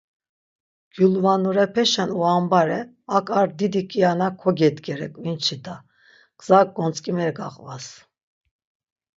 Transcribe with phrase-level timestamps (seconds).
[0.93, 2.79] Gyulvanurepeşen uambare
[3.17, 5.75] ak ar didi kiana kogedgere k̆vinçi da,
[6.39, 7.85] gza gontzk̆imeri gaqvas.